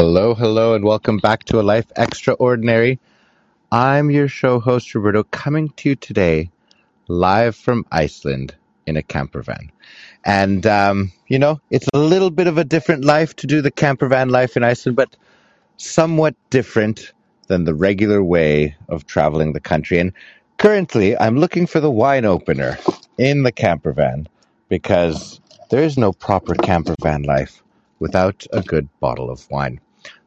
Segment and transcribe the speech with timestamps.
[0.00, 3.00] Hello, hello, and welcome back to A Life Extraordinary.
[3.72, 6.52] I'm your show host, Roberto, coming to you today
[7.08, 8.54] live from Iceland
[8.86, 9.72] in a camper van.
[10.24, 13.72] And, um, you know, it's a little bit of a different life to do the
[13.72, 15.16] camper van life in Iceland, but
[15.78, 17.12] somewhat different
[17.48, 19.98] than the regular way of traveling the country.
[19.98, 20.12] And
[20.58, 22.78] currently, I'm looking for the wine opener
[23.18, 24.28] in the camper van
[24.68, 25.40] because
[25.70, 27.64] there is no proper camper van life
[27.98, 29.80] without a good bottle of wine.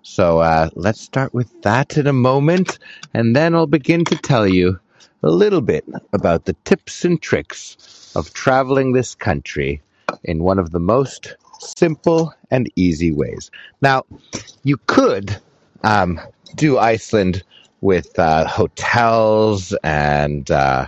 [0.03, 2.79] So uh, let's start with that in a moment,
[3.13, 4.79] and then I'll begin to tell you
[5.23, 9.81] a little bit about the tips and tricks of traveling this country
[10.23, 13.51] in one of the most simple and easy ways.
[13.81, 14.05] Now,
[14.63, 15.39] you could
[15.83, 16.19] um,
[16.55, 17.43] do Iceland
[17.81, 20.87] with uh, hotels and uh,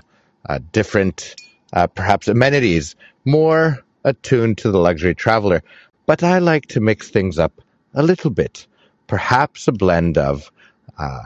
[0.50, 1.36] uh, different,
[1.74, 5.62] uh, perhaps, amenities, more attuned to the luxury traveler.
[6.06, 7.62] But I like to mix things up
[7.94, 8.68] a little bit,
[9.08, 10.52] perhaps a blend of
[10.98, 11.24] uh,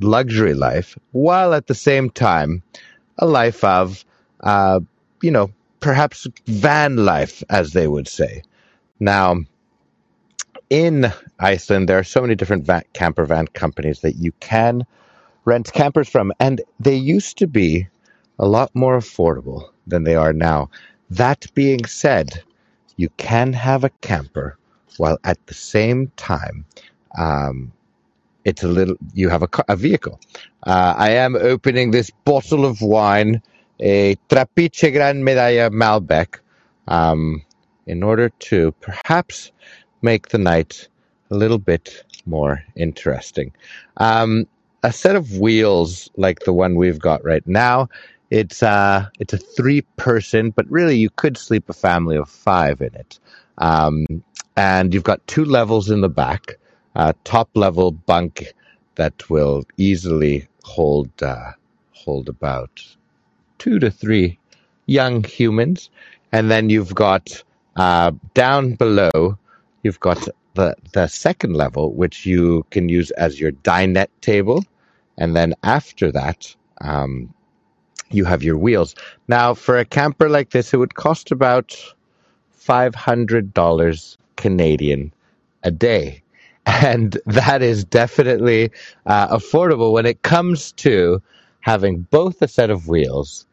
[0.00, 2.62] luxury life, while at the same time,
[3.18, 4.04] a life of,
[4.40, 4.80] uh,
[5.22, 8.42] you know, perhaps van life, as they would say.
[8.98, 9.36] Now,
[10.68, 14.86] in Iceland, there are so many different van, camper van companies that you can
[15.44, 17.88] rent campers from, and they used to be
[18.38, 20.70] a lot more affordable than they are now.
[21.10, 22.42] That being said,
[22.96, 24.56] you can have a camper
[24.98, 26.64] while at the same time
[27.18, 27.72] um,
[28.44, 30.20] it's a little you have a, a vehicle.
[30.64, 33.42] Uh, I am opening this bottle of wine,
[33.80, 36.40] a Trapiche Gran Medalla Malbec,
[36.88, 37.42] um,
[37.86, 39.52] in order to perhaps
[40.02, 40.88] make the night
[41.30, 43.52] a little bit more interesting.
[43.98, 44.46] Um,
[44.82, 47.88] a set of wheels like the one we've got right now.
[48.30, 52.80] It's uh, it's a three person, but really you could sleep a family of five
[52.80, 53.18] in it.
[53.60, 54.06] Um,
[54.56, 56.58] and you've got two levels in the back,
[56.96, 58.52] uh, top level bunk
[58.96, 61.52] that will easily hold uh,
[61.92, 62.82] hold about
[63.58, 64.38] two to three
[64.86, 65.90] young humans,
[66.32, 67.42] and then you've got
[67.76, 69.38] uh, down below
[69.82, 74.64] you've got the the second level, which you can use as your dinette table,
[75.18, 76.54] and then after that.
[76.80, 77.32] Um,
[78.12, 78.96] you have your wheels.
[79.28, 81.76] Now, for a camper like this, it would cost about
[82.60, 85.12] $500 Canadian
[85.62, 86.22] a day.
[86.66, 88.70] And that is definitely
[89.06, 91.22] uh, affordable when it comes to
[91.60, 93.46] having both a set of wheels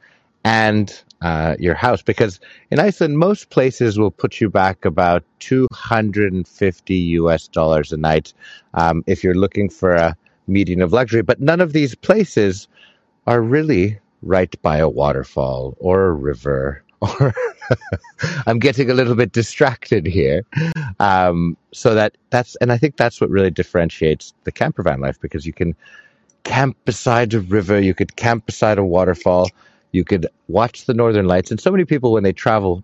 [0.43, 2.01] and uh, your house.
[2.01, 2.39] Because
[2.71, 8.33] in Iceland, most places will put you back about 250 US dollars a night
[8.73, 10.15] um, if you're looking for a
[10.47, 11.21] median of luxury.
[11.21, 12.67] But none of these places
[13.25, 17.33] are really right by a waterfall or a river or
[18.47, 20.43] I'm getting a little bit distracted here.
[20.99, 25.19] Um, so that that's, and I think that's what really differentiates the camper van life
[25.19, 25.75] because you can
[26.43, 29.49] camp beside a river, you could camp beside a waterfall,
[29.91, 31.51] you could watch the northern lights.
[31.51, 32.83] And so many people, when they travel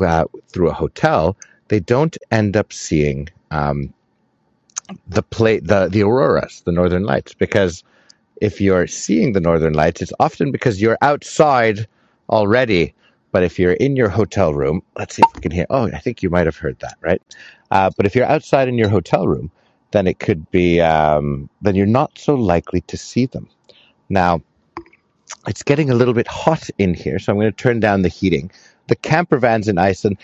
[0.00, 1.36] uh, through a hotel,
[1.68, 3.92] they don't end up seeing um,
[5.06, 7.84] the play, the the auroras, the northern lights, because
[8.40, 11.86] if you're seeing the northern lights, it's often because you're outside
[12.30, 12.94] already
[13.32, 15.66] but if you're in your hotel room, let's see if we can hear.
[15.70, 17.22] Oh, I think you might have heard that, right?
[17.70, 19.50] Uh, but if you're outside in your hotel room,
[19.90, 23.48] then it could be, um, then you're not so likely to see them.
[24.08, 24.42] Now,
[25.46, 28.08] it's getting a little bit hot in here, so I'm going to turn down the
[28.08, 28.50] heating.
[28.88, 30.18] The camper vans in Iceland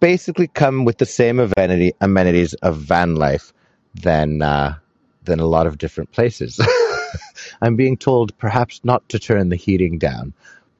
[0.00, 3.52] basically come with the same amenity, amenities of van life
[3.94, 4.74] than uh,
[5.24, 6.60] than a lot of different places.
[7.62, 10.32] I'm being told perhaps not to turn the heating down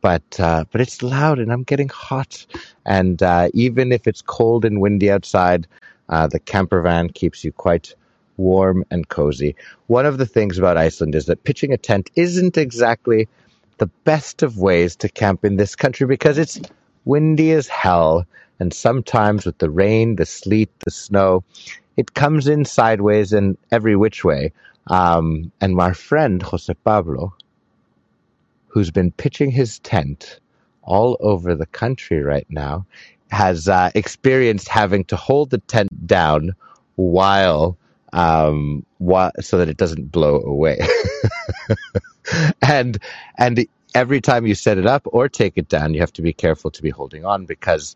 [0.04, 2.44] but uh, but it's loud and I'm getting hot.
[2.84, 5.66] And uh, even if it's cold and windy outside,
[6.10, 7.94] uh, the camper van keeps you quite
[8.37, 9.56] warm and cozy.
[9.87, 13.28] One of the things about Iceland is that pitching a tent isn't exactly
[13.78, 16.60] the best of ways to camp in this country because it's
[17.06, 18.26] windy as hell.
[18.60, 21.44] And sometimes with the rain, the sleet, the snow,
[21.97, 24.52] it comes in sideways and every which way.
[24.88, 27.34] Um, and my friend Jose Pablo,
[28.75, 30.41] who's been pitching his tent
[30.82, 32.85] all over the country right now,
[33.31, 36.53] has uh, experienced having to hold the tent down
[36.97, 37.79] while,
[38.12, 40.81] um, while so that it doesn't blow away.
[42.62, 42.99] and
[43.38, 46.32] and every time you set it up or take it down, you have to be
[46.32, 47.94] careful to be holding on because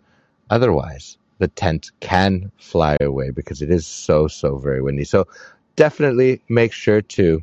[0.48, 5.02] otherwise the tent can fly away because it is so so very windy.
[5.02, 5.26] So
[5.74, 7.42] definitely make sure to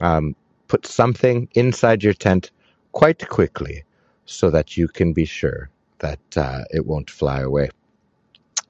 [0.00, 0.34] um,
[0.66, 2.50] put something inside your tent
[2.92, 3.84] quite quickly
[4.26, 5.68] so that you can be sure
[5.98, 7.70] that uh, it won't fly away.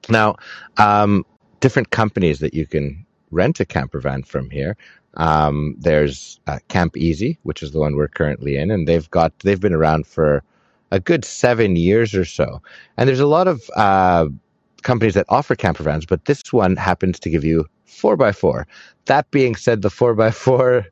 [0.09, 0.35] Now,
[0.77, 1.25] um,
[1.59, 4.75] different companies that you can rent a camper van from here.
[5.15, 9.59] Um, there's uh, Campeasy, which is the one we're currently in, and they've got they've
[9.59, 10.43] been around for
[10.91, 12.61] a good seven years or so.
[12.97, 14.27] And there's a lot of uh,
[14.81, 18.67] companies that offer camper vans, but this one happens to give you four by four.
[19.05, 20.85] That being said, the four by four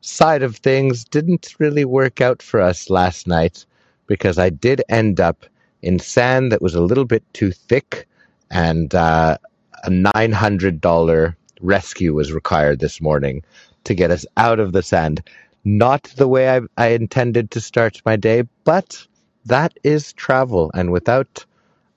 [0.00, 3.64] side of things didn't really work out for us last night
[4.06, 5.46] because I did end up
[5.82, 8.08] in sand that was a little bit too thick
[8.50, 9.38] and uh,
[9.84, 13.42] a $900 rescue was required this morning
[13.84, 15.22] to get us out of the sand.
[15.64, 19.06] Not the way I, I intended to start my day, but
[19.46, 20.70] that is travel.
[20.74, 21.44] And without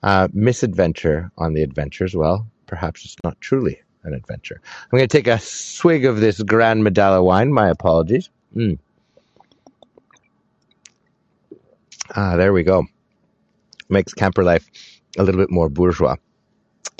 [0.02, 4.60] uh, misadventure on the adventures, well, perhaps it's not truly an adventure.
[4.64, 7.52] I'm going to take a swig of this Grand Medalla wine.
[7.52, 8.30] My apologies.
[8.54, 8.78] Mm.
[12.14, 12.84] Ah, there we go.
[13.88, 14.68] Makes camper life
[15.18, 16.16] a little bit more bourgeois.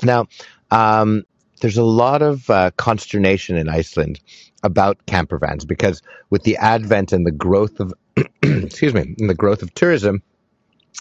[0.03, 0.27] Now,
[0.71, 1.23] um,
[1.61, 4.19] there's a lot of uh, consternation in Iceland
[4.63, 7.93] about camper vans because with the advent and the growth of,
[8.41, 10.21] excuse me, the growth of tourism,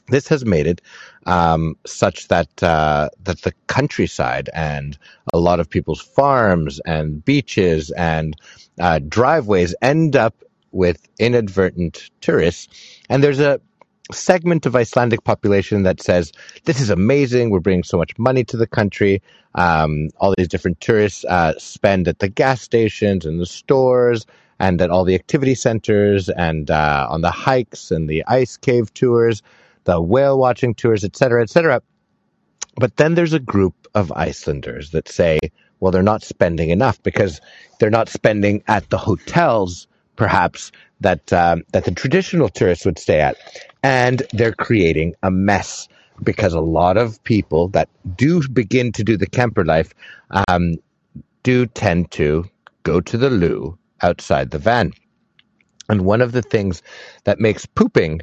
[0.08, 0.80] this has made it
[1.26, 4.98] um, such that uh, that the countryside and
[5.32, 8.36] a lot of people's farms and beaches and
[8.80, 10.34] uh, driveways end up
[10.72, 12.68] with inadvertent tourists.
[13.08, 13.60] And there's a
[14.10, 16.32] segment of Icelandic population that says
[16.64, 17.50] this is amazing.
[17.50, 19.22] We're bringing so much money to the country.
[19.54, 24.26] Um, all these different tourists uh, spend at the gas stations and the stores
[24.58, 28.92] and at all the activity centers and uh, on the hikes and the ice cave
[28.94, 29.42] tours
[29.84, 31.82] the whale watching tours, etc., etc.
[32.76, 35.38] But then there's a group of Icelanders that say,
[35.80, 37.40] well, they're not spending enough because
[37.78, 39.86] they're not spending at the hotels,
[40.16, 43.36] perhaps that um, that the traditional tourists would stay at,
[43.82, 45.88] and they're creating a mess
[46.22, 49.92] because a lot of people that do begin to do the camper life
[50.48, 50.76] um,
[51.42, 52.44] do tend to
[52.84, 54.92] go to the loo outside the van.
[55.88, 56.82] And one of the things
[57.24, 58.22] that makes pooping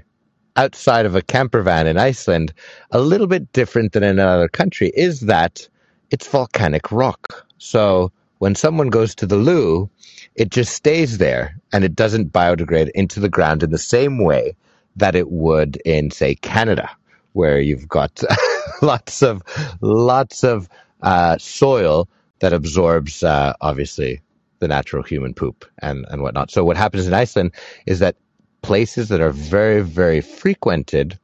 [0.55, 2.53] outside of a camper van in Iceland,
[2.91, 5.67] a little bit different than in another country, is that
[6.11, 7.45] it's volcanic rock.
[7.57, 9.89] So when someone goes to the loo,
[10.35, 14.55] it just stays there and it doesn't biodegrade into the ground in the same way
[14.95, 16.89] that it would in, say, Canada,
[17.33, 18.23] where you've got
[18.81, 19.41] lots of
[19.81, 20.67] lots of
[21.01, 22.07] uh, soil
[22.39, 24.21] that absorbs, uh, obviously,
[24.59, 26.51] the natural human poop and, and whatnot.
[26.51, 27.51] So what happens in Iceland
[27.85, 28.15] is that
[28.61, 31.19] places that are very, very frequented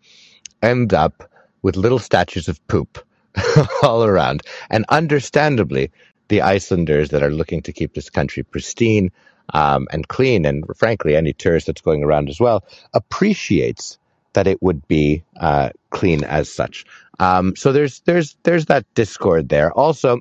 [0.62, 1.30] end up
[1.62, 3.06] with little statues of poop
[3.84, 4.42] all around.
[4.70, 5.92] And understandably,
[6.28, 9.12] the Icelanders that are looking to keep this country pristine
[9.54, 13.98] um, and clean, and frankly, any tourist that's going around as well, appreciates
[14.34, 16.86] that it would be uh, clean as such.
[17.20, 19.72] Um, so there's there's there's that discord there.
[19.72, 20.20] Also,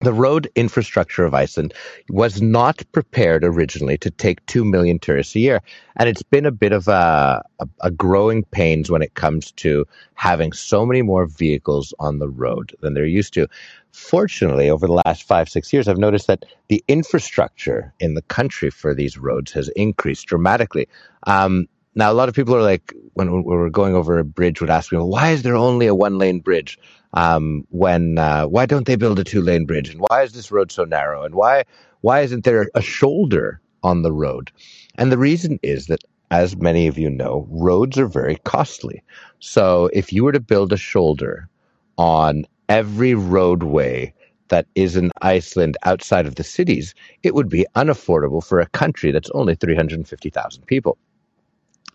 [0.00, 1.72] the road infrastructure of Iceland
[2.10, 5.62] was not prepared originally to take 2 million tourists a year.
[5.96, 9.86] And it's been a bit of a, a, a, growing pains when it comes to
[10.14, 13.48] having so many more vehicles on the road than they're used to.
[13.92, 18.68] Fortunately, over the last five, six years, I've noticed that the infrastructure in the country
[18.68, 20.88] for these roads has increased dramatically.
[21.26, 24.68] Um, now, a lot of people are like, when, we're going over a bridge, would
[24.68, 26.78] ask me, why is there only a one lane bridge?
[27.16, 29.88] Um, when uh, why don't they build a two lane bridge?
[29.88, 31.24] And why is this road so narrow?
[31.24, 31.64] And why
[32.02, 34.52] why isn't there a shoulder on the road?
[34.96, 39.02] And the reason is that, as many of you know, roads are very costly.
[39.40, 41.48] So if you were to build a shoulder
[41.96, 44.12] on every roadway
[44.48, 49.10] that is in Iceland outside of the cities, it would be unaffordable for a country
[49.10, 50.98] that's only 350,000 people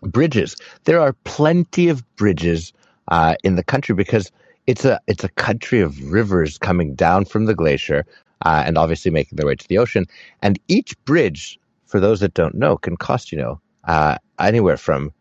[0.02, 0.56] bridges.
[0.84, 2.72] There are plenty of bridges
[3.08, 4.32] uh, in the country because
[4.66, 8.04] it's a it's a country of rivers coming down from the glacier
[8.44, 10.06] uh, and obviously making their way to the ocean.
[10.40, 15.12] And each bridge, for those that don't know, can cost you know uh, anywhere from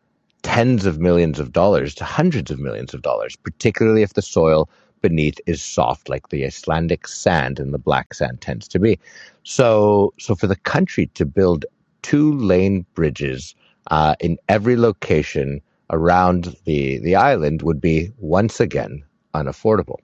[0.44, 4.70] tens of millions of dollars to hundreds of millions of dollars, particularly if the soil
[5.02, 9.00] beneath is soft like the Icelandic sand and the black sand tends to be.
[9.44, 11.66] So so for the country to build
[12.04, 13.56] two lane bridges
[13.90, 19.98] uh, in every location around the, the island would be once again unaffordable.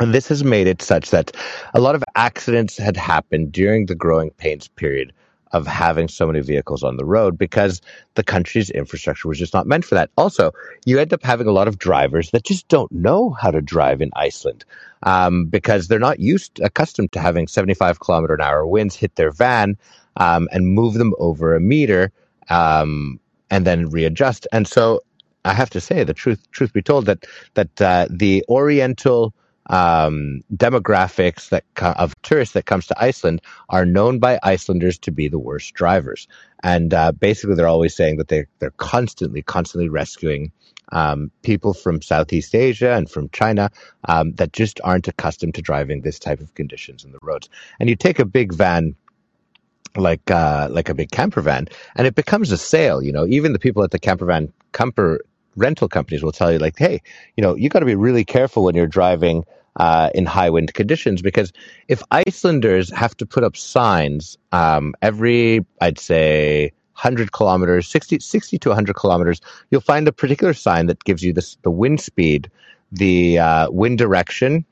[0.00, 1.36] And this has made it such that
[1.72, 5.12] a lot of accidents had happened during the growing pains period
[5.52, 7.80] of having so many vehicles on the road because
[8.14, 10.10] the country's infrastructure was just not meant for that.
[10.18, 10.50] Also,
[10.84, 14.02] you end up having a lot of drivers that just don't know how to drive
[14.02, 14.64] in Iceland
[15.04, 19.30] um, because they're not used, accustomed to having 75 kilometer an hour winds hit their
[19.30, 19.76] van
[20.16, 22.10] um, and move them over a meter
[22.50, 24.48] um, and then readjust.
[24.50, 25.02] And so
[25.44, 29.34] I have to say, the truth, truth be told, that that uh, the Oriental
[29.66, 31.64] um, demographics that
[31.96, 36.28] of tourists that comes to Iceland are known by Icelanders to be the worst drivers,
[36.62, 40.50] and uh, basically they're always saying that they they're constantly constantly rescuing
[40.92, 43.70] um, people from Southeast Asia and from China
[44.08, 47.48] um, that just aren't accustomed to driving this type of conditions in the roads.
[47.80, 48.94] And you take a big van
[49.96, 53.02] like uh, like a big camper van, and it becomes a sail.
[53.02, 55.20] You know, even the people at the camper van camper
[55.56, 57.00] rental companies will tell you like, hey,
[57.36, 59.44] you know, you got to be really careful when you're driving
[59.76, 61.52] uh, in high wind conditions because
[61.88, 68.58] if Icelanders have to put up signs um, every, I'd say, 100 kilometers, 60, 60
[68.58, 72.50] to 100 kilometers, you'll find a particular sign that gives you this, the wind speed,
[72.92, 74.64] the uh, wind direction,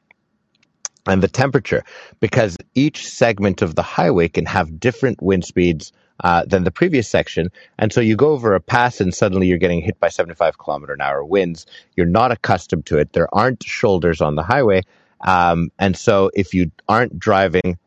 [1.06, 1.84] and the temperature
[2.20, 7.08] because each segment of the highway can have different wind speeds uh, than the previous
[7.08, 7.50] section.
[7.78, 10.92] And so you go over a pass and suddenly you're getting hit by 75 kilometer
[10.92, 11.66] an hour winds.
[11.96, 13.12] You're not accustomed to it.
[13.12, 14.82] There aren't shoulders on the highway.
[15.20, 17.78] Um, and so if you aren't driving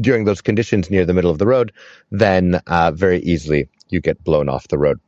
[0.00, 1.72] during those conditions near the middle of the road,
[2.10, 5.00] then uh, very easily you get blown off the road.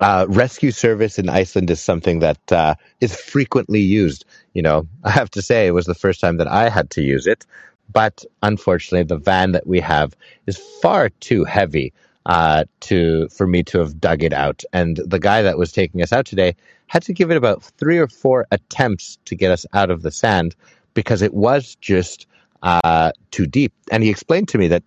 [0.00, 4.24] Uh, rescue service in Iceland is something that uh, is frequently used.
[4.54, 7.02] You know, I have to say it was the first time that I had to
[7.02, 7.44] use it,
[7.92, 11.92] but unfortunately, the van that we have is far too heavy
[12.26, 14.62] uh, to for me to have dug it out.
[14.72, 16.54] And the guy that was taking us out today
[16.86, 20.10] had to give it about three or four attempts to get us out of the
[20.10, 20.54] sand
[20.94, 22.26] because it was just
[22.62, 23.72] uh, too deep.
[23.90, 24.84] And he explained to me that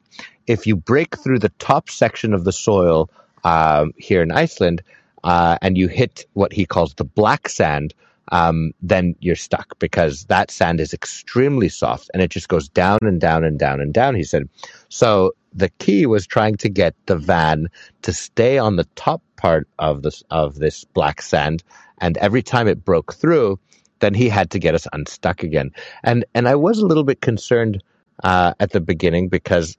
[0.47, 3.09] if you break through the top section of the soil
[3.43, 4.83] um, here in Iceland
[5.23, 7.93] uh, and you hit what he calls the black sand,
[8.29, 12.99] um, then you're stuck because that sand is extremely soft and it just goes down
[13.01, 14.15] and down and down and down.
[14.15, 14.49] He said,
[14.89, 17.69] so the key was trying to get the van
[18.01, 21.63] to stay on the top part of this of this black sand,
[21.99, 23.59] and every time it broke through,
[23.99, 25.71] then he had to get us unstuck again.
[26.03, 27.81] And and I was a little bit concerned
[28.23, 29.77] uh, at the beginning because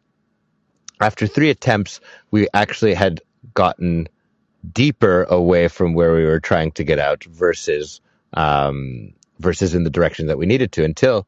[1.00, 2.00] after three attempts,
[2.30, 3.20] we actually had
[3.54, 4.08] gotten
[4.72, 8.00] deeper away from where we were trying to get out versus
[8.36, 11.26] um, versus in the direction that we needed to until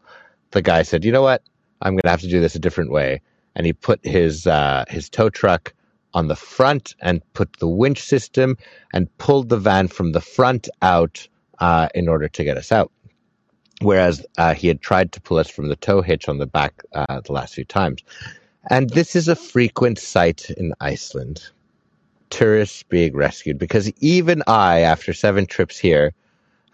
[0.53, 1.43] the guy said, "You know what?
[1.83, 3.21] I'm going to have to do this a different way."
[3.55, 5.75] And he put his uh, his tow truck
[6.15, 8.57] on the front and put the winch system
[8.93, 11.27] and pulled the van from the front out
[11.59, 12.91] uh, in order to get us out.
[13.81, 16.83] Whereas uh, he had tried to pull us from the tow hitch on the back
[16.95, 18.03] uh, the last few times.
[18.71, 21.43] And this is a frequent sight in Iceland.
[22.31, 26.12] Tourists being rescued because even I, after seven trips here,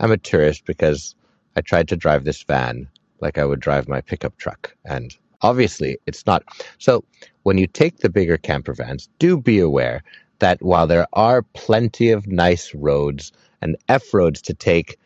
[0.01, 1.15] I'm a tourist because
[1.57, 2.89] I tried to drive this van
[3.21, 4.75] like I would drive my pickup truck.
[4.85, 6.43] And obviously, it's not.
[6.79, 7.05] So,
[7.45, 10.03] when you take the bigger camper vans, do be aware
[10.39, 14.99] that while there are plenty of nice roads and F roads to take,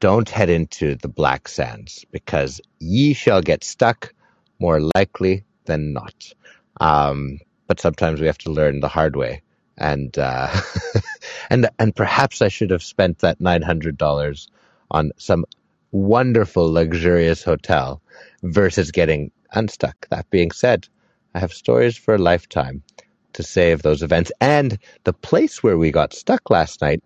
[0.00, 4.12] don't head into the black sands because ye shall get stuck
[4.58, 6.32] more likely than not.
[6.80, 9.42] Um, but sometimes we have to learn the hard way.
[9.78, 10.48] And uh,
[11.50, 14.48] and and perhaps I should have spent that nine hundred dollars
[14.90, 15.44] on some
[15.92, 18.02] wonderful luxurious hotel
[18.42, 20.08] versus getting unstuck.
[20.10, 20.88] That being said,
[21.34, 22.82] I have stories for a lifetime
[23.34, 24.32] to say of those events.
[24.40, 27.02] And the place where we got stuck last night,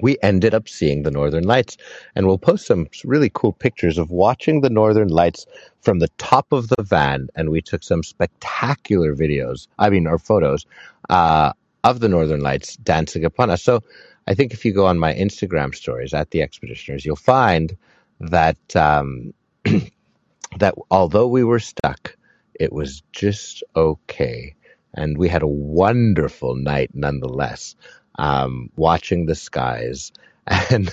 [0.00, 1.76] we ended up seeing the Northern Lights.
[2.14, 5.46] And we'll post some really cool pictures of watching the Northern Lights
[5.80, 7.28] from the top of the van.
[7.34, 10.66] And we took some spectacular videos, I mean, or photos,
[11.08, 11.52] uh,
[11.84, 13.62] of the Northern Lights dancing upon us.
[13.62, 13.82] So
[14.26, 17.76] I think if you go on my Instagram stories at the Expeditioners, you'll find
[18.20, 19.32] that um,
[20.58, 22.16] that although we were stuck,
[22.54, 24.54] it was just okay,
[24.92, 27.76] and we had a wonderful night nonetheless.
[28.18, 30.12] Um, watching the skies
[30.46, 30.90] and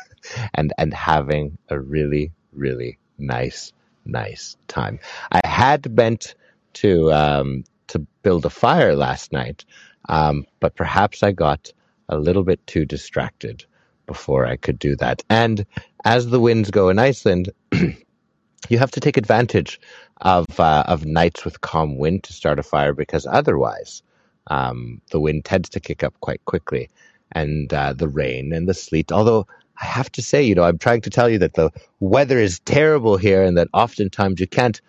[0.54, 3.72] and and having a really really nice
[4.04, 4.98] nice time.
[5.30, 6.34] I had meant
[6.74, 9.64] to um, to build a fire last night,
[10.08, 11.72] um, but perhaps I got
[12.08, 13.64] a little bit too distracted
[14.06, 15.22] before I could do that.
[15.30, 15.64] And
[16.04, 19.80] as the winds go in Iceland, you have to take advantage
[20.20, 24.02] of uh, of nights with calm wind to start a fire because otherwise
[24.48, 26.90] um, the wind tends to kick up quite quickly,
[27.32, 29.12] and uh, the rain and the sleet.
[29.12, 29.46] Although
[29.80, 31.70] I have to say, you know, I'm trying to tell you that the
[32.00, 34.80] weather is terrible here and that oftentimes you can't.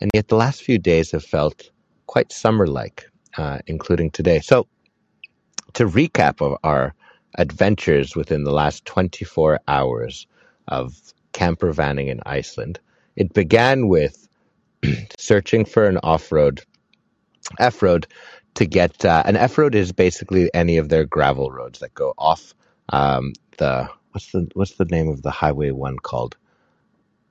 [0.00, 1.70] And yet the last few days have felt
[2.06, 4.40] quite summer-like uh, including today.
[4.40, 4.66] So,
[5.74, 6.94] to recap of our
[7.36, 10.26] adventures within the last 24 hours
[10.68, 10.96] of
[11.32, 12.78] camper vanning in Iceland,
[13.16, 14.28] it began with
[15.18, 16.62] searching for an off road,
[17.58, 18.06] F road,
[18.54, 22.14] to get uh, an F road is basically any of their gravel roads that go
[22.16, 22.54] off
[22.88, 26.36] um, the what's the what's the name of the highway one called?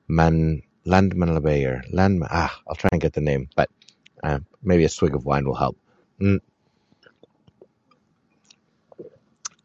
[0.08, 1.94] Man Landmanlabeyer.
[1.94, 3.70] Land ah, I'll try and get the name, but
[4.24, 5.78] uh, maybe a swig of wine will help.
[6.20, 6.40] Mm.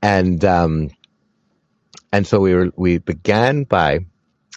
[0.00, 0.90] And um,
[2.12, 4.06] and so we were we began by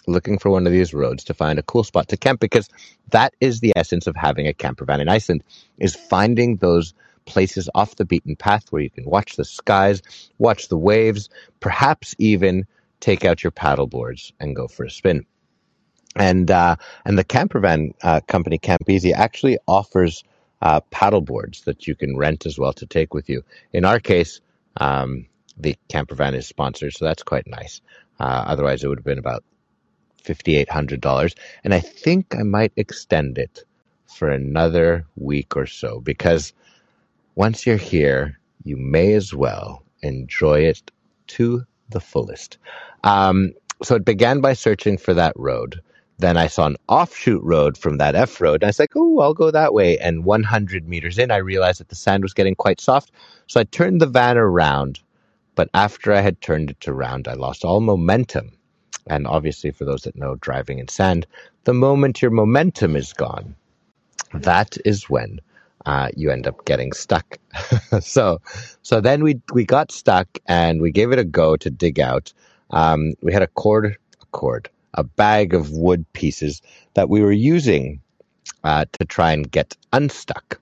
[0.06, 2.68] looking for one of these roads to find a cool spot to camp because
[3.10, 5.44] that is the essence of having a camper van in Iceland
[5.78, 6.94] is finding those
[7.24, 10.02] places off the beaten path where you can watch the skies,
[10.38, 11.28] watch the waves,
[11.60, 12.66] perhaps even
[13.00, 15.26] take out your paddle boards and go for a spin.
[16.14, 20.24] And uh, and the camper van uh, company Campeasy actually offers
[20.60, 23.42] uh, paddle boards that you can rent as well to take with you.
[23.72, 24.40] In our case,
[24.76, 27.80] um, the camper van is sponsored, so that's quite nice.
[28.20, 29.42] Uh, otherwise, it would have been about
[30.24, 31.34] $5,800.
[31.64, 33.64] And I think I might extend it
[34.06, 36.52] for another week or so because
[37.34, 40.90] once you're here, you may as well enjoy it
[41.28, 42.58] to the fullest.
[43.04, 43.52] Um,
[43.82, 45.80] so it began by searching for that road.
[46.18, 48.62] Then I saw an offshoot road from that F road.
[48.62, 49.98] And I was like, oh, I'll go that way.
[49.98, 53.10] And 100 meters in, I realized that the sand was getting quite soft.
[53.48, 55.00] So I turned the van around.
[55.54, 58.52] But after I had turned it around, I lost all momentum.
[59.06, 61.26] And obviously, for those that know driving in sand,
[61.64, 63.54] the moment your momentum is gone,
[64.34, 65.40] that is when
[65.86, 67.38] uh, you end up getting stuck.
[68.00, 68.40] so,
[68.82, 72.32] so then we we got stuck and we gave it a go to dig out.
[72.70, 76.62] Um, we had a cord, a cord, a bag of wood pieces
[76.94, 78.00] that we were using
[78.64, 80.60] uh, to try and get unstuck.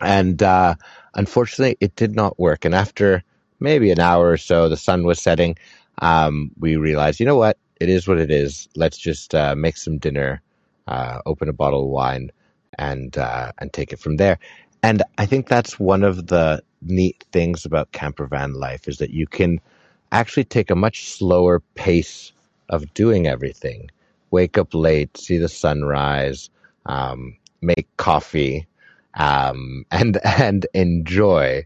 [0.00, 0.74] And uh,
[1.14, 2.64] unfortunately, it did not work.
[2.64, 3.22] And after
[3.60, 5.56] maybe an hour or so, the sun was setting.
[6.00, 7.58] Um, we realized, you know what?
[7.80, 8.68] It is what it is.
[8.76, 10.42] Let's just uh, make some dinner,
[10.86, 12.30] uh, open a bottle of wine,
[12.78, 14.38] and uh, and take it from there.
[14.82, 19.10] And I think that's one of the neat things about camper van life is that
[19.10, 19.60] you can
[20.12, 22.32] actually take a much slower pace
[22.70, 23.90] of doing everything.
[24.30, 26.50] Wake up late, see the sunrise,
[26.86, 28.66] um, make coffee,
[29.14, 31.64] um, and and enjoy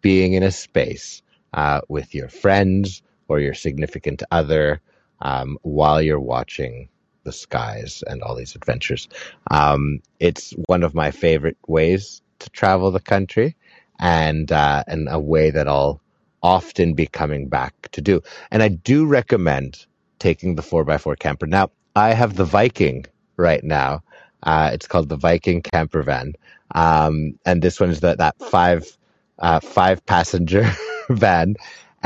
[0.00, 1.22] being in a space
[1.54, 4.80] uh, with your friends or your significant other
[5.20, 6.88] um, while you're watching
[7.24, 9.08] the skies and all these adventures.
[9.50, 13.56] Um, it's one of my favorite ways to travel the country,
[13.98, 16.00] and uh, and a way that I'll
[16.42, 18.22] often be coming back to do.
[18.50, 19.86] And I do recommend
[20.18, 21.46] taking the 4x4 camper.
[21.46, 24.02] Now, I have the Viking right now.
[24.42, 26.34] Uh, it's called the Viking camper van.
[26.74, 28.96] Um, and this one is the, that five,
[29.38, 30.70] uh, five passenger
[31.08, 31.56] van.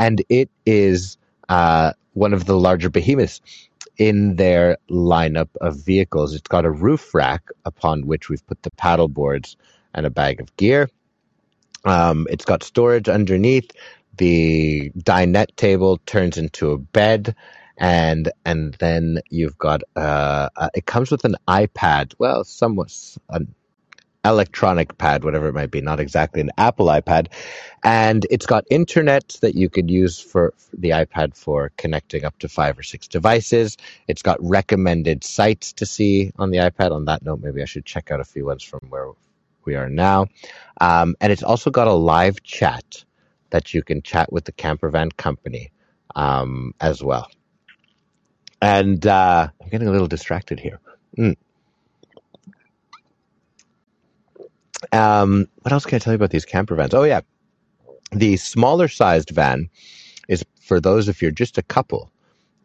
[0.01, 1.17] And it is,
[1.49, 3.41] uh, one of the larger behemoths
[3.97, 6.33] in their lineup of vehicles.
[6.33, 9.57] It's got a roof rack upon which we've put the paddle boards
[9.93, 10.89] and a bag of gear.
[11.85, 13.71] Um, it's got storage underneath.
[14.17, 17.35] The dinette table turns into a bed,
[17.77, 22.13] and and then you've got uh, uh, it comes with an iPad.
[22.19, 22.91] Well, somewhat
[23.29, 23.53] an
[24.23, 27.27] electronic pad, whatever it might be, not exactly an Apple iPad.
[27.83, 32.47] And it's got internet that you could use for, the iPad for connecting up to
[32.47, 33.77] five or six devices.
[34.07, 36.91] It's got recommended sites to see on the iPad.
[36.91, 39.07] On that note, maybe I should check out a few ones from where
[39.65, 40.27] we are now.
[40.79, 43.03] Um, and it's also got a live chat
[43.49, 45.71] that you can chat with the camper van company
[46.15, 47.29] um, as well.
[48.61, 50.79] And uh, I'm getting a little distracted here.
[51.17, 51.35] Mm.
[54.91, 56.93] Um, what else can I tell you about these camper vans?
[56.93, 57.21] Oh yeah,
[58.11, 59.69] the smaller sized van
[60.27, 62.11] is for those if you're just a couple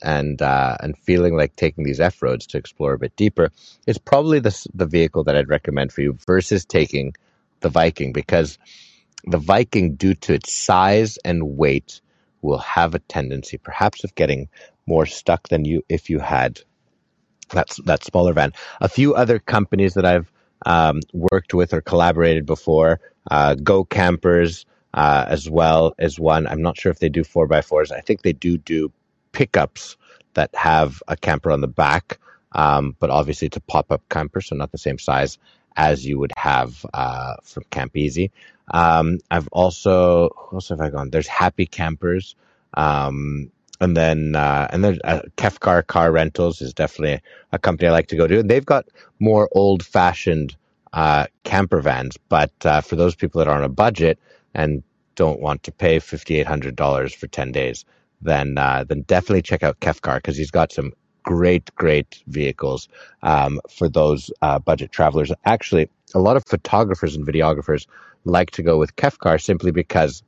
[0.03, 3.51] and uh, and feeling like taking these F roads to explore a bit deeper.
[3.87, 7.15] it's probably the the vehicle that I'd recommend for you versus taking
[7.61, 8.59] the Viking because
[9.25, 12.01] the Viking, due to its size and weight,
[12.43, 14.49] will have a tendency perhaps of getting
[14.87, 16.61] more stuck than you if you had
[17.51, 18.53] that that smaller van.
[18.81, 20.31] A few other companies that I've
[20.65, 23.01] um, worked with or collaborated before.
[23.31, 24.65] Uh, Go Campers
[24.95, 26.47] uh, as well as one.
[26.47, 27.93] I'm not sure if they do four by fours.
[27.93, 28.91] I think they do do
[29.33, 29.97] pickups
[30.35, 32.19] that have a camper on the back,
[32.53, 35.39] um, but obviously it's a pop up camper, so not the same size
[35.77, 38.31] as you would have uh, from Campeasy.
[38.73, 41.11] Um, I've also who else have I gone?
[41.11, 42.35] There's Happy Campers.
[42.75, 47.21] Um, and then uh, and then uh, Kefcar Car Rentals is definitely
[47.53, 48.41] a company I like to go to.
[48.41, 48.87] And they've got
[49.19, 50.57] more old fashioned
[50.93, 54.19] uh, camper vans, but uh, for those people that are on a budget
[54.55, 54.83] and
[55.15, 57.85] don't want to pay fifty eight hundred dollars for ten days,
[58.23, 62.89] then uh, then definitely check out Kefcar because he's got some great great vehicles
[63.23, 65.33] um, for those uh, budget travelers.
[65.45, 67.87] Actually, a lot of photographers and videographers
[68.25, 70.23] like to go with Kefcar simply because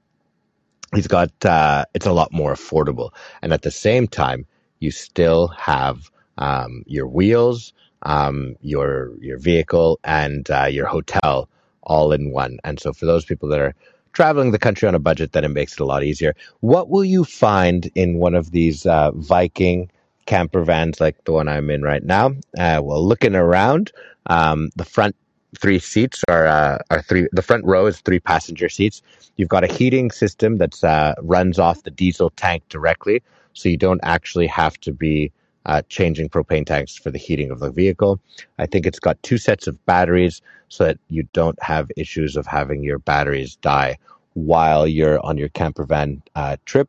[0.94, 3.10] he's got uh, it's a lot more affordable,
[3.42, 4.46] and at the same time,
[4.80, 7.72] you still have um, your wheels,
[8.02, 11.48] um, your your vehicle, and uh, your hotel
[11.82, 12.58] all in one.
[12.64, 13.74] And so for those people that are
[14.12, 16.34] traveling the country on a budget, then it makes it a lot easier.
[16.60, 19.90] What will you find in one of these uh, Viking
[20.26, 22.28] camper vans like the one I'm in right now?
[22.58, 23.92] Uh, well, looking around,
[24.26, 25.16] um, the front
[25.56, 27.28] three seats are uh, are three.
[27.32, 29.02] The front row is three passenger seats.
[29.36, 33.22] You've got a heating system that uh, runs off the diesel tank directly,
[33.54, 35.32] so you don't actually have to be
[35.66, 38.20] uh, changing propane tanks for the heating of the vehicle.
[38.58, 42.46] I think it's got two sets of batteries so that you don't have issues of
[42.46, 43.98] having your batteries die
[44.34, 46.88] while you're on your camper van uh, trip.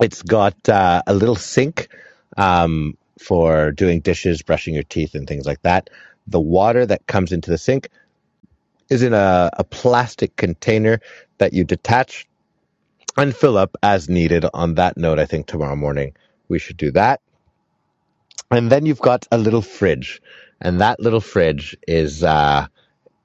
[0.00, 1.88] It's got uh, a little sink
[2.36, 5.88] um, for doing dishes, brushing your teeth, and things like that.
[6.26, 7.88] The water that comes into the sink
[8.90, 11.00] is in a, a plastic container
[11.38, 12.26] that you detach
[13.16, 14.44] and fill up as needed.
[14.54, 16.14] On that note, I think tomorrow morning
[16.48, 17.20] we should do that.
[18.50, 20.20] And then you've got a little fridge,
[20.60, 22.66] and that little fridge is uh,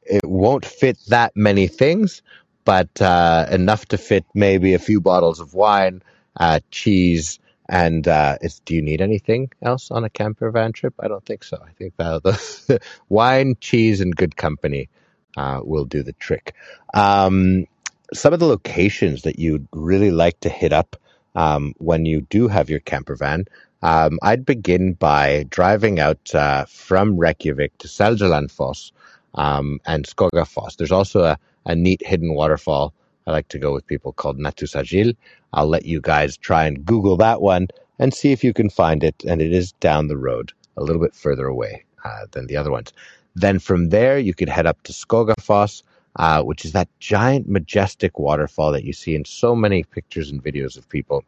[0.04, 2.22] it won't fit that many things,
[2.66, 6.02] but uh, enough to fit maybe a few bottles of wine,
[6.38, 10.96] uh, cheese, and uh, is, do you need anything else on a camper van trip?
[11.00, 11.64] I don't think so.
[11.64, 14.90] I think that the wine, cheese, and good company
[15.38, 16.56] uh, will do the trick.
[16.96, 17.68] Um,
[18.12, 20.96] some of the locations that you'd really like to hit up
[21.36, 23.46] um, when you do have your camper van.
[23.84, 28.92] Um, I'd begin by driving out uh, from Reykjavik to Seljalandsfoss
[29.36, 30.76] um, and Skogafoss.
[30.76, 32.96] There's also a, a neat hidden waterfall
[33.30, 35.16] I like to go with people called Nauthusagil.
[35.54, 37.68] I'll let you guys try and Google that one
[38.00, 39.24] and see if you can find it.
[39.28, 42.72] And it is down the road, a little bit further away uh, than the other
[42.72, 42.92] ones.
[43.36, 45.84] Then from there, you could head up to Skogafoss,
[46.16, 50.44] uh, which is that giant, majestic waterfall that you see in so many pictures and
[50.44, 51.24] videos of people.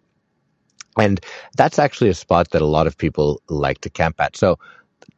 [0.98, 1.22] And
[1.56, 4.36] that's actually a spot that a lot of people like to camp at.
[4.36, 4.58] So,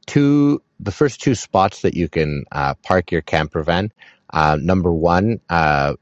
[0.06, 3.90] two the first two spots that you can uh, park your camper van.
[4.34, 5.94] Uh, number one, uh,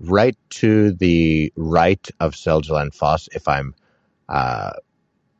[0.00, 3.28] right to the right of Seljalandsfoss.
[3.34, 3.74] If I'm
[4.28, 4.72] uh,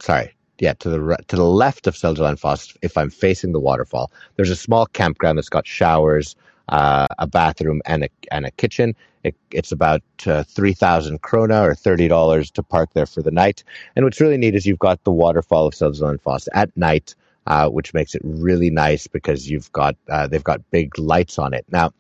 [0.00, 2.76] sorry, yeah, to the to the left of Seljalandsfoss.
[2.82, 6.36] If I'm facing the waterfall, there's a small campground that's got showers,
[6.68, 8.94] uh, a bathroom, and a and a kitchen.
[9.24, 13.30] It, it's about uh, three thousand krona or thirty dollars to park there for the
[13.30, 13.64] night.
[13.96, 17.14] And what's really neat is you've got the waterfall of Seljalandsfoss at night
[17.46, 21.54] uh, which makes it really nice because you've got uh, they've got big lights on
[21.54, 21.64] it.
[21.70, 21.92] Now,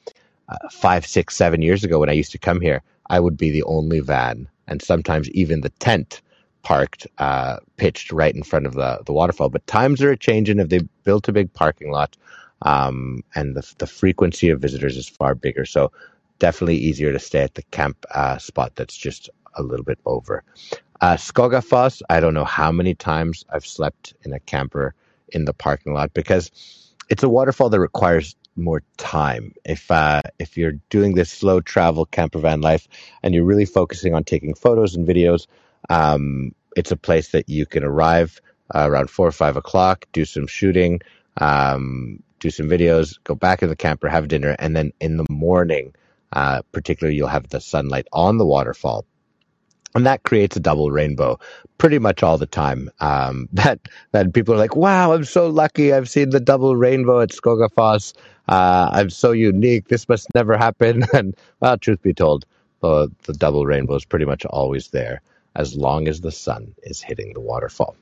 [0.48, 3.50] uh, five, six, seven years ago when I used to come here, I would be
[3.50, 6.22] the only van, and sometimes even the tent
[6.62, 9.48] parked uh, pitched right in front of the the waterfall.
[9.48, 10.58] But times are a changing.
[10.58, 12.16] If they built a big parking lot,
[12.62, 15.92] um, and the the frequency of visitors is far bigger, so
[16.38, 20.42] definitely easier to stay at the camp uh, spot that's just a little bit over.
[21.00, 24.94] Uh, Skogafoss, I don't know how many times I've slept in a camper
[25.28, 26.50] in the parking lot because
[27.08, 29.54] it's a waterfall that requires more time.
[29.64, 32.88] If uh, if you're doing this slow travel camper van life
[33.22, 35.46] and you're really focusing on taking photos and videos,
[35.88, 38.40] um, it's a place that you can arrive
[38.74, 41.00] uh, around four or five o'clock, do some shooting,
[41.38, 45.26] um, do some videos, go back in the camper, have dinner, and then in the
[45.30, 45.94] morning,
[46.32, 49.04] uh, particularly, you'll have the sunlight on the waterfall
[49.94, 51.38] and that creates a double rainbow
[51.78, 52.88] pretty much all the time.
[53.00, 53.80] Um, that
[54.12, 55.92] that people are like, "Wow, I'm so lucky!
[55.92, 58.14] I've seen the double rainbow at Skogafoss.
[58.48, 59.88] Uh, I'm so unique.
[59.88, 62.44] This must never happen." And well, truth be told,
[62.80, 65.20] the the double rainbow is pretty much always there
[65.54, 67.94] as long as the sun is hitting the waterfall.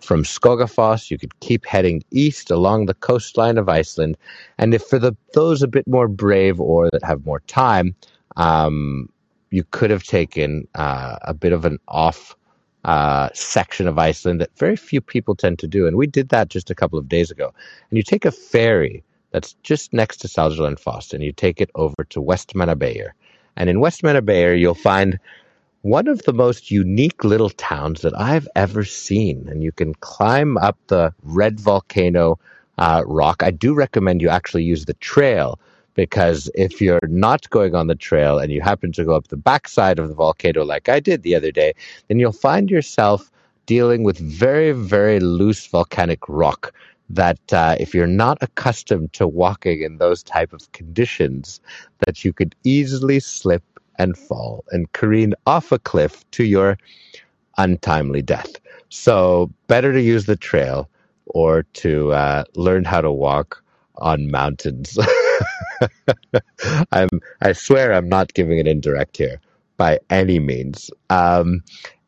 [0.00, 4.16] From Skogafoss, you could keep heading east along the coastline of Iceland,
[4.58, 7.94] and if for the those a bit more brave or that have more time.
[8.36, 9.08] Um,
[9.50, 12.36] you could have taken uh, a bit of an off
[12.84, 15.86] uh, section of Iceland that very few people tend to do.
[15.86, 17.52] And we did that just a couple of days ago.
[17.90, 22.04] And you take a ferry that's just next to Seljalandsfoss and you take it over
[22.10, 23.10] to Vestmannaeyjar.
[23.56, 25.18] And in Vestmannaeyjar, you'll find
[25.82, 29.48] one of the most unique little towns that I've ever seen.
[29.48, 32.38] And you can climb up the red volcano
[32.78, 33.42] uh, rock.
[33.42, 35.58] I do recommend you actually use the trail
[35.96, 39.36] because if you're not going on the trail and you happen to go up the
[39.36, 41.72] backside of the volcano like I did the other day,
[42.06, 43.32] then you'll find yourself
[43.64, 46.72] dealing with very, very loose volcanic rock
[47.08, 51.60] that uh, if you're not accustomed to walking in those type of conditions,
[52.04, 53.62] that you could easily slip
[53.98, 56.76] and fall and careen off a cliff to your
[57.56, 58.56] untimely death.
[58.90, 60.90] So better to use the trail
[61.26, 63.62] or to uh, learn how to walk
[63.96, 64.98] on mountains.
[66.92, 67.08] I'm,
[67.42, 69.40] I swear I'm not giving an indirect here
[69.76, 70.90] by any means.
[71.10, 71.62] Um,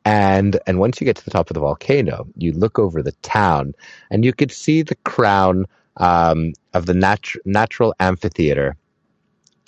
[0.04, 3.12] And and once you get to the top of the volcano, you look over the
[3.22, 3.74] town,
[4.10, 5.66] and you could see the crown
[5.98, 8.76] um, of the nat- natural amphitheater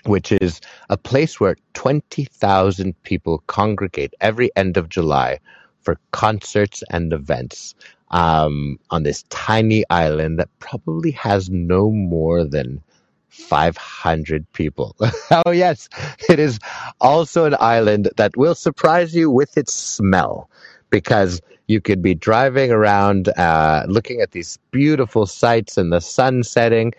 [0.07, 5.39] which is a place where 20,000 people congregate every end of July
[5.83, 7.75] for concerts and events
[8.11, 12.83] um, on this tiny island that probably has no more than
[13.31, 14.97] 500 people.
[15.47, 15.89] oh, yes,
[16.29, 16.59] it is
[17.01, 20.51] also an island that will surprise you with its smell
[20.91, 26.43] because you could be driving around uh, looking at these beautiful sights and the sun
[26.43, 26.93] setting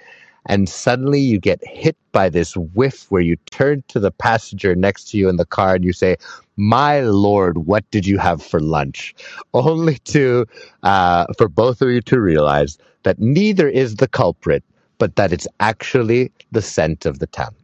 [0.45, 5.09] and suddenly you get hit by this whiff where you turn to the passenger next
[5.09, 6.17] to you in the car and you say,
[6.57, 9.13] "My lord, what did you have for lunch?"
[9.53, 10.45] Only to
[10.83, 14.63] uh, for both of you to realize that neither is the culprit,
[15.01, 17.55] but that it's actually the scent of the town.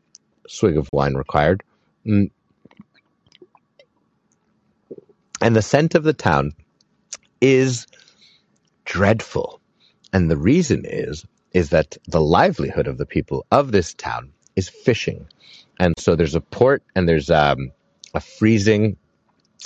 [0.48, 1.62] Swig of wine required.
[2.04, 2.32] Mm.
[5.40, 6.54] And the scent of the town
[7.40, 7.86] is
[8.86, 9.62] dreadful.
[10.14, 14.68] And the reason is is that the livelihood of the people of this town is
[14.68, 15.28] fishing.
[15.80, 17.72] And so there's a port and there's um,
[18.16, 18.98] a freezing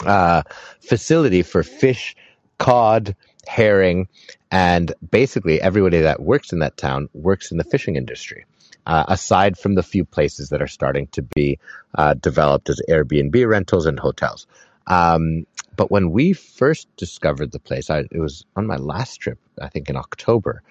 [0.05, 0.43] uh,
[0.81, 2.17] facility for fish,
[2.57, 3.15] cod,
[3.47, 4.09] herring,
[4.51, 8.45] and basically everybody that works in that town works in the fishing industry.
[8.87, 11.59] Uh, aside from the few places that are starting to be
[11.95, 14.47] uh, developed as Airbnb rentals and hotels.
[14.87, 19.37] Um, but when we first discovered the place, I, it was on my last trip,
[19.61, 20.63] I think in October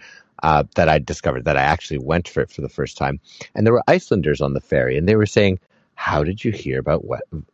[0.42, 3.20] uh, that I discovered that I actually went for it for the first time.
[3.54, 5.60] And there were Icelanders on the ferry, and they were saying,
[5.94, 7.04] "How did you hear about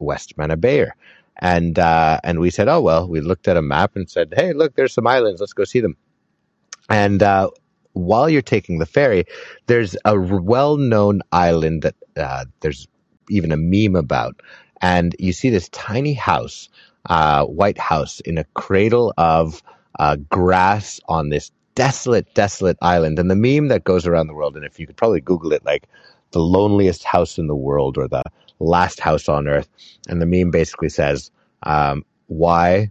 [0.01, 0.91] Vestmannaeyjar?"
[1.39, 4.53] And uh, and we said, "Oh well." We looked at a map and said, "Hey,
[4.53, 5.41] look, there's some islands.
[5.41, 5.97] Let's go see them."
[6.89, 7.51] And uh,
[7.93, 9.25] while you're taking the ferry,
[9.67, 12.87] there's a well-known island that uh, there's
[13.29, 14.41] even a meme about,
[14.81, 16.69] and you see this tiny house,
[17.11, 19.63] uh, white house, in a cradle of
[19.99, 23.19] uh, grass on this desolate, desolate island.
[23.19, 25.65] And the meme that goes around the world, and if you could probably Google it,
[25.65, 25.89] like
[26.31, 28.23] the loneliest house in the world or the
[28.59, 29.69] last house on earth.
[30.09, 31.31] And the meme basically says,
[31.63, 32.91] um, why,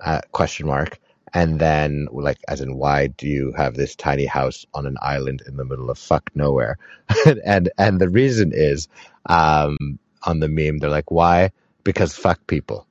[0.00, 0.98] uh, question mark.
[1.36, 5.42] And then like, as in, why do you have this tiny house on an island
[5.46, 6.78] in the middle of fuck nowhere?
[7.44, 8.88] and, and the reason is,
[9.26, 11.50] um, on the meme, they're like, why?
[11.84, 12.86] Because fuck people.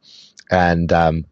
[0.52, 1.26] And, um,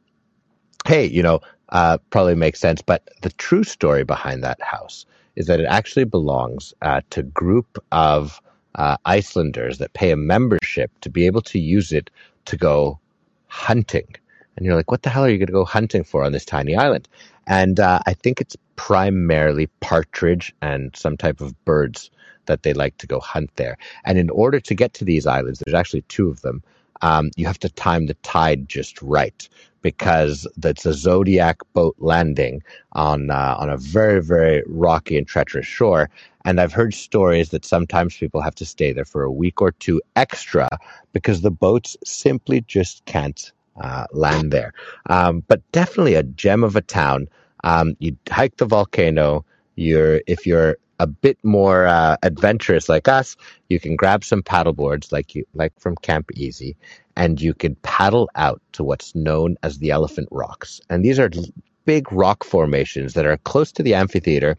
[0.87, 2.81] hey, you know, uh, probably makes sense.
[2.81, 7.23] But the true story behind that house is that it actually belongs uh, to a
[7.23, 8.41] group of
[8.73, 12.09] uh, Icelanders that pay a membership to be able to use it
[12.45, 12.97] to go
[13.45, 14.15] hunting.
[14.55, 16.45] And you're like, what the hell are you going to go hunting for on this
[16.45, 17.07] tiny island?
[17.47, 22.11] And uh, I think it's primarily partridge and some type of birds
[22.45, 23.77] that they like to go hunt there.
[24.05, 26.63] And in order to get to these islands, there's actually two of them.
[27.01, 29.47] Um, you have to time the tide just right
[29.81, 32.63] because that's a Zodiac boat landing
[32.93, 36.09] on uh, on a very very rocky and treacherous shore.
[36.45, 39.71] And I've heard stories that sometimes people have to stay there for a week or
[39.71, 40.69] two extra
[41.11, 44.73] because the boats simply just can't uh, land there.
[45.09, 47.27] Um, but definitely a gem of a town.
[47.63, 49.45] Um, you hike the volcano.
[49.75, 53.35] You're if you're a bit more uh, adventurous like us,
[53.69, 56.75] you can grab some paddle boards like you like from Campeasy,
[57.15, 60.79] and you can paddle out to what's known as the Elephant Rocks.
[60.89, 61.29] And these are
[61.85, 64.55] big rock formations that are close to the amphitheater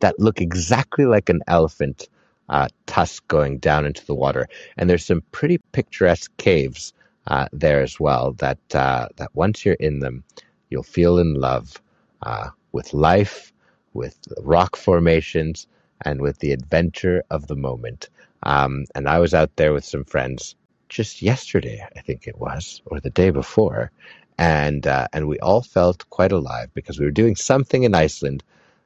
[0.00, 2.08] that look exactly like an elephant
[2.48, 4.48] uh, tusk going down into the water.
[4.76, 6.92] And there's some pretty picturesque caves
[7.26, 8.32] uh, there as well.
[8.34, 10.24] That uh, that once you're in them,
[10.70, 11.80] you'll feel in love
[12.22, 13.52] uh, with life
[13.96, 15.66] with rock formations
[16.04, 18.08] and with the adventure of the moment.
[18.42, 20.54] Um, and I was out there with some friends
[20.88, 23.90] just yesterday, I think it was, or the day before,
[24.38, 28.44] and uh, and we all felt quite alive because we were doing something in Iceland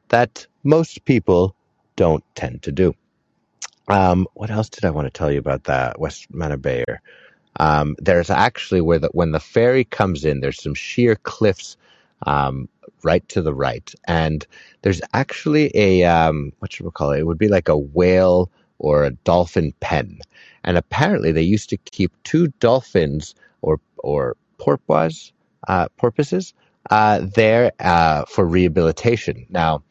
[0.08, 1.54] that most people
[1.96, 2.94] don't tend to do.
[3.88, 6.98] Um, what else did I want to tell you about that Vestmannaeyjar?
[7.60, 11.76] Um, there's actually where the when the ferry comes in, there's some sheer cliffs
[12.26, 12.68] um,
[13.02, 13.94] right to the right.
[14.06, 14.46] And
[14.82, 17.20] there's actually a, um, what should we call it?
[17.20, 20.20] It would be like a whale or a dolphin pen.
[20.64, 25.32] And apparently they used to keep two dolphins or, or porpoise,
[25.68, 26.54] uh, porpoises,
[26.90, 29.46] uh, there, uh, for rehabilitation.
[29.50, 29.82] Now,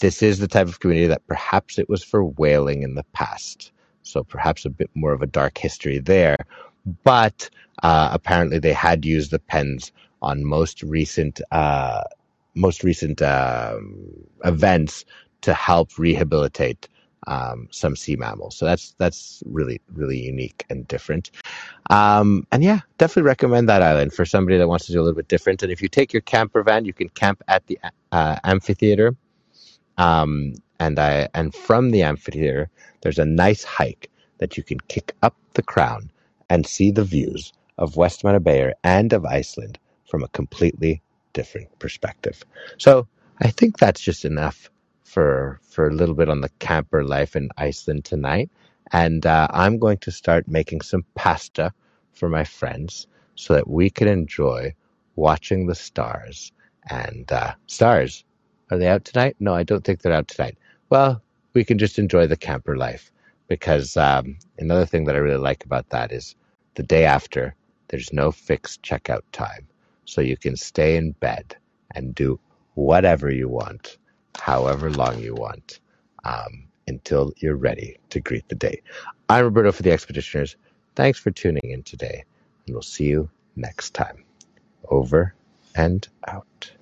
[0.00, 3.72] this is the type of community that perhaps it was for whaling in the past.
[4.02, 6.46] So perhaps a bit more of a dark history there.
[7.04, 7.48] But,
[7.82, 12.02] uh, apparently they had used the pens on most recent uh,
[12.54, 14.06] most recent um,
[14.44, 15.04] events
[15.40, 16.88] to help rehabilitate
[17.26, 18.56] um, some sea mammals.
[18.56, 21.30] So that's that's really really unique and different.
[21.90, 25.16] Um, and yeah, definitely recommend that island for somebody that wants to do a little
[25.16, 25.62] bit different.
[25.62, 27.78] And if you take your camper van, you can camp at the
[28.12, 29.16] uh, amphitheater.
[29.98, 32.70] Um, and I and from the amphitheater,
[33.02, 36.10] there's a nice hike that you can kick up the crown
[36.52, 39.78] and see the views of Westmanna Bay and of Iceland
[40.10, 41.00] from a completely
[41.32, 42.44] different perspective.
[42.76, 43.08] So
[43.40, 44.70] I think that's just enough
[45.02, 48.50] for for a little bit on the camper life in Iceland tonight.
[48.92, 51.72] And uh, I'm going to start making some pasta
[52.12, 54.74] for my friends so that we can enjoy
[55.16, 56.52] watching the stars.
[56.90, 58.24] And uh, stars,
[58.70, 59.36] are they out tonight?
[59.40, 60.58] No, I don't think they're out tonight.
[60.90, 61.22] Well,
[61.54, 63.10] we can just enjoy the camper life
[63.48, 66.34] because um, another thing that I really like about that is
[66.74, 67.54] the day after,
[67.88, 69.66] there's no fixed checkout time.
[70.04, 71.56] So you can stay in bed
[71.94, 72.40] and do
[72.74, 73.98] whatever you want,
[74.38, 75.80] however long you want,
[76.24, 78.82] um, until you're ready to greet the day.
[79.28, 80.56] I'm Roberto for the Expeditioners.
[80.96, 82.24] Thanks for tuning in today,
[82.66, 84.24] and we'll see you next time.
[84.88, 85.34] Over
[85.74, 86.72] and out.